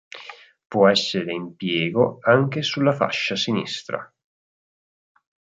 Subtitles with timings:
[0.67, 4.11] Può essere impiego anche sulla fascia sinistra.